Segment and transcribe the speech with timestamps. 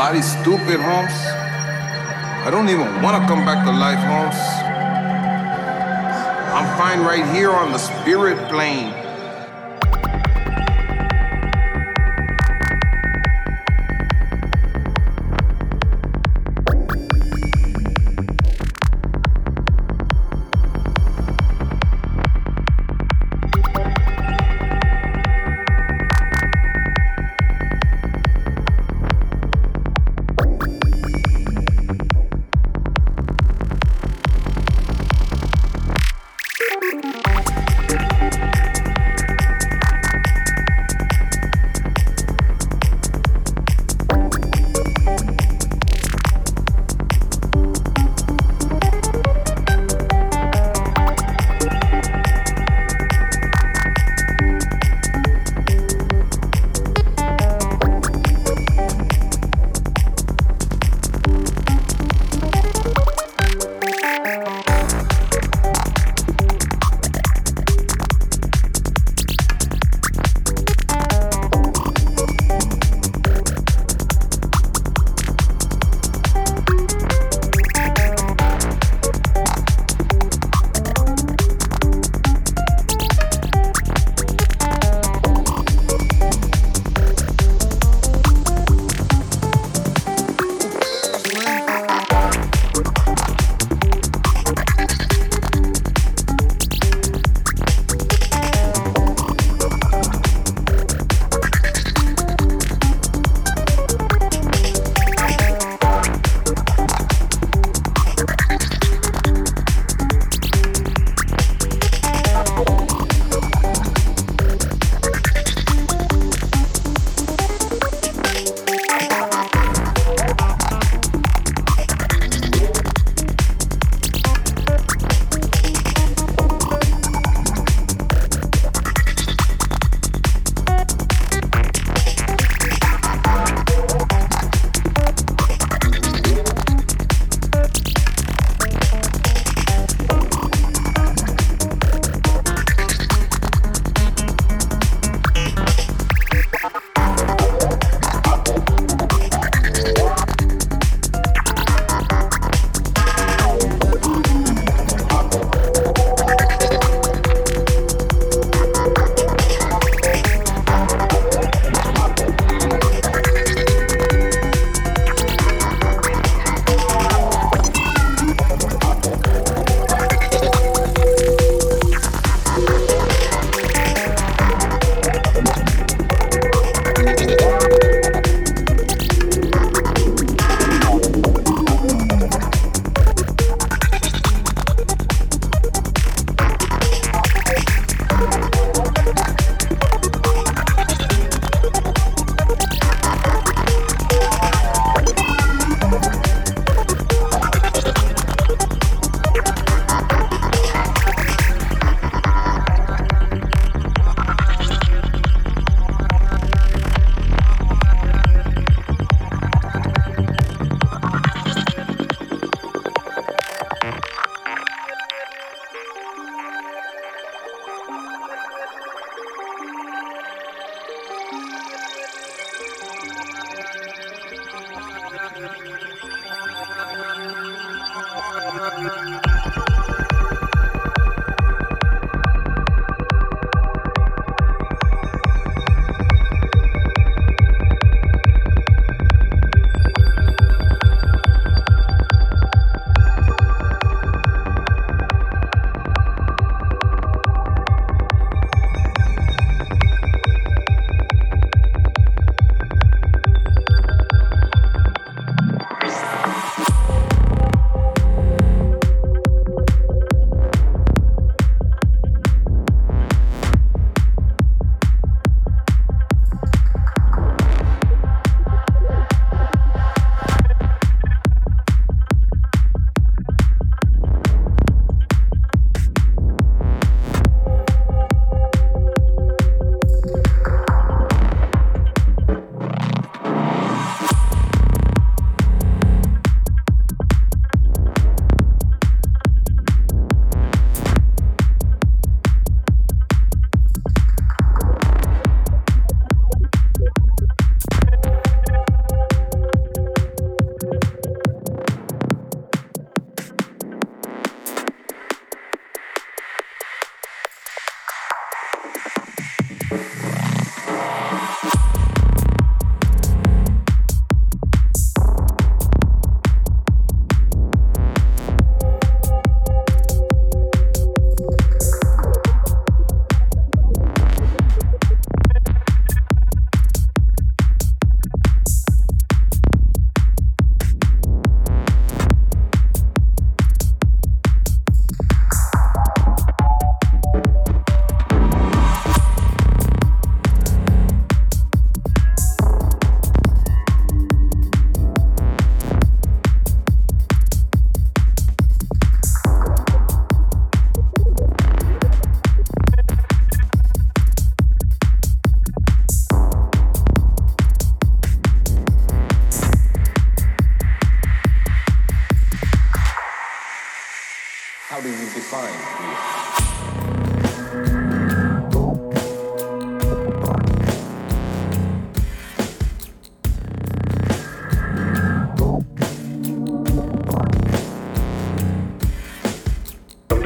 [0.00, 1.12] My body's stupid, Holmes.
[1.12, 4.40] I don't even want to come back to life, Holmes.
[6.56, 8.89] I'm fine right here on the spirit plane.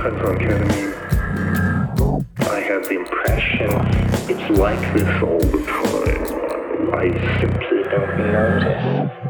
[0.05, 0.93] happens on ketamine,
[2.51, 3.71] I have the impression
[4.29, 6.95] it's like this all the time.
[6.95, 9.24] I simply don't notice.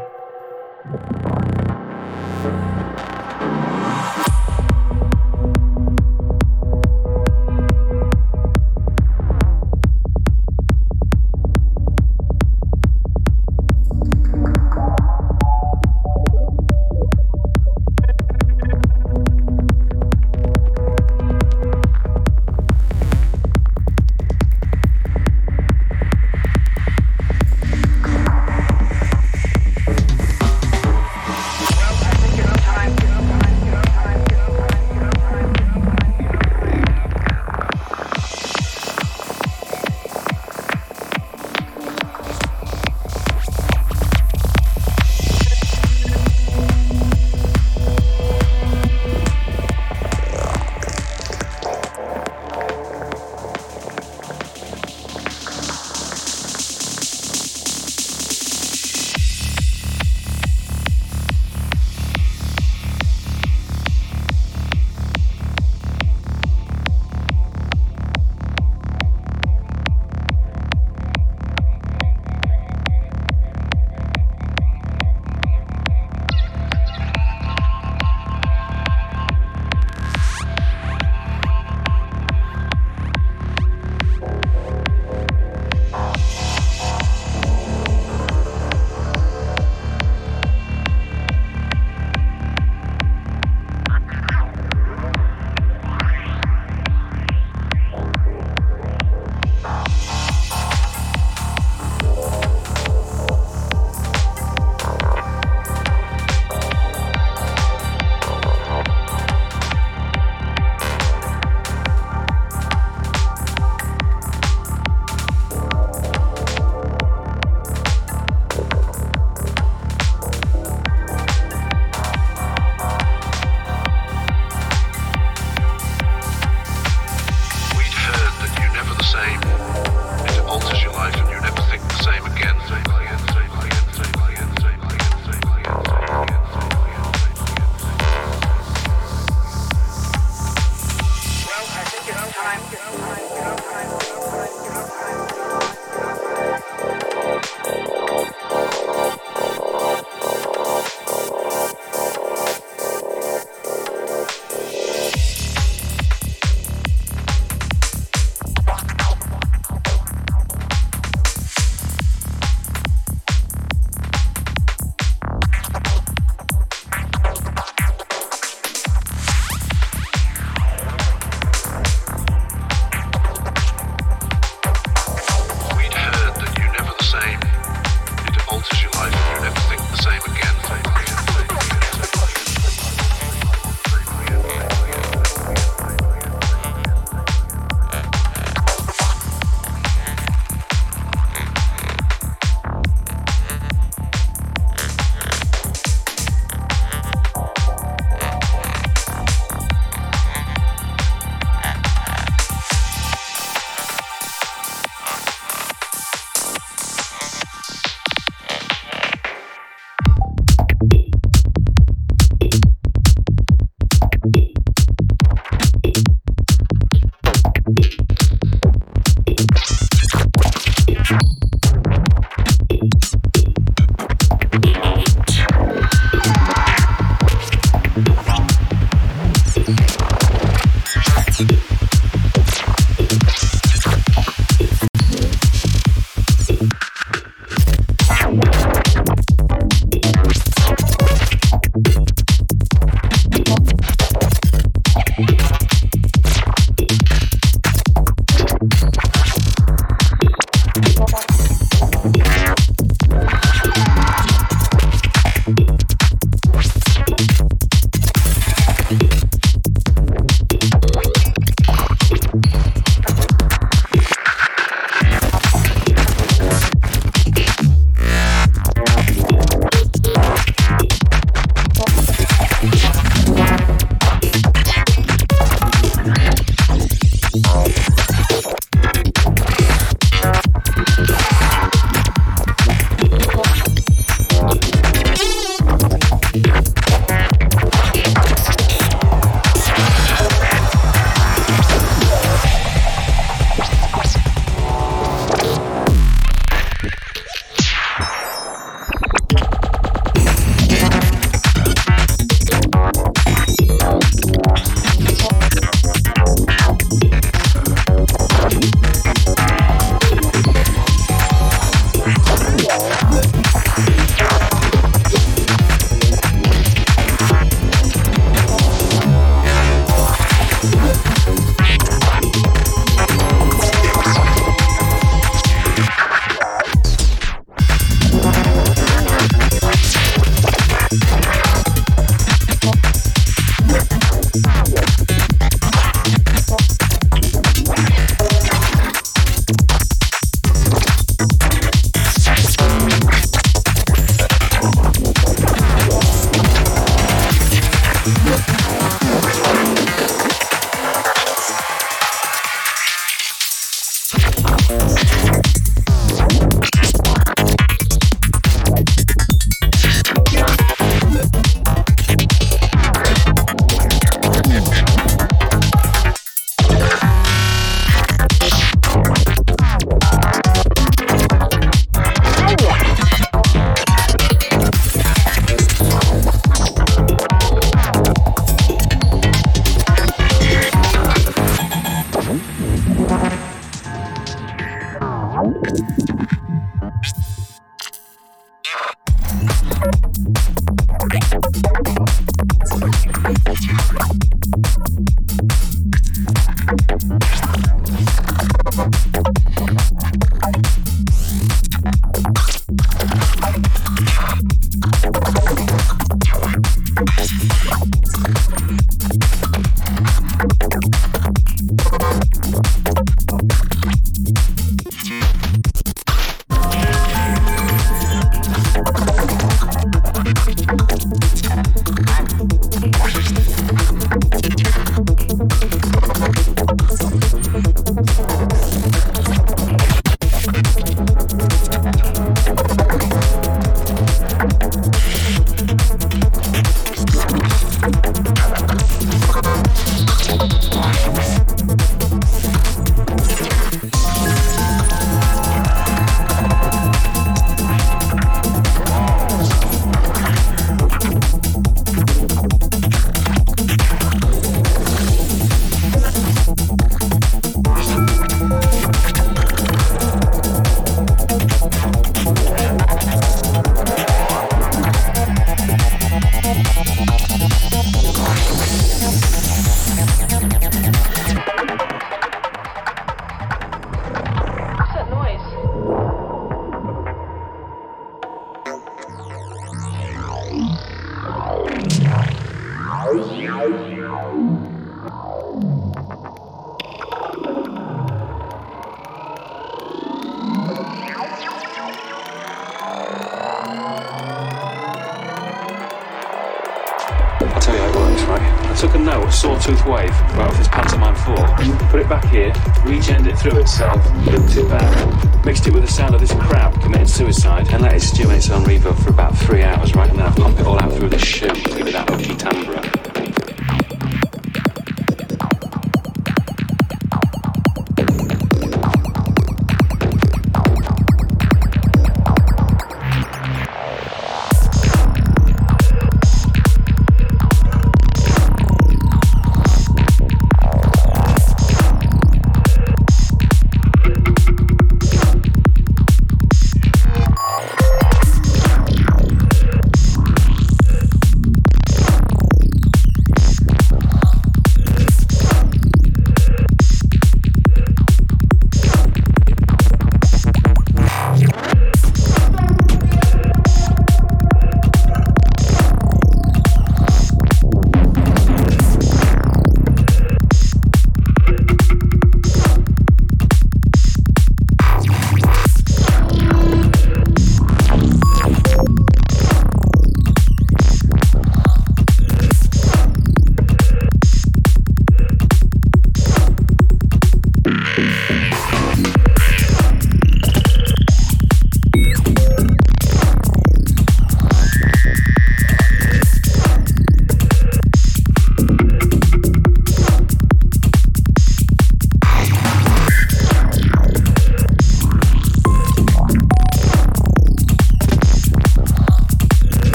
[503.49, 507.67] It itself, it back, uh, mixed it with the sound of this crab committing suicide,
[507.71, 510.09] and let it stew in its own reverb for about three hours, right?
[510.09, 511.47] And then I pump it all out through this shoe,